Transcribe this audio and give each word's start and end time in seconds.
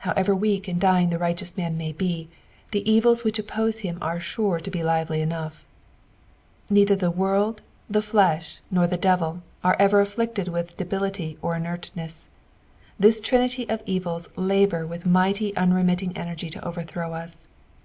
However 0.00 0.34
weak 0.34 0.66
and 0.66 0.80
dying 0.80 1.10
the 1.10 1.18
righteous 1.20 1.56
man 1.56 1.78
may 1.78 1.92
be, 1.92 2.26
the 2.72 2.82
evils 2.90 3.22
which 3.22 3.38
oppose 3.38 3.78
him 3.78 3.96
are 4.02 4.18
sure 4.18 4.58
to 4.58 4.70
bo 4.72 4.80
lively 4.80 5.24
enongfa. 5.24 5.60
Neither 6.68 6.96
the 6.96 7.12
world, 7.12 7.62
the 7.88 8.02
flesh, 8.02 8.58
nor 8.72 8.88
the 8.88 8.96
devil, 8.96 9.40
are 9.62 9.76
ever 9.78 10.00
afflicted 10.00 10.48
with 10.48 10.76
debility 10.78 11.38
or 11.40 11.54
inertness; 11.54 12.26
this 12.98 13.20
trinity 13.20 13.68
of 13.68 13.82
evils 13.86 14.28
labour 14.34 14.84
with 14.84 15.06
mighty 15.06 15.54
unremitting 15.56 16.12
eneKj 16.14 16.50
to 16.50 16.64
overthrow 16.66 17.14
us. 17.14 17.46